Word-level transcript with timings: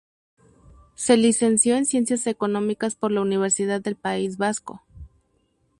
Se 0.95 1.15
licenció 1.15 1.75
en 1.77 1.85
Ciencias 1.85 2.25
Económicas 2.25 2.95
por 2.95 3.11
la 3.11 3.21
Universidad 3.21 3.81
del 3.83 3.95
País 3.97 4.37
Vasco. 4.37 4.81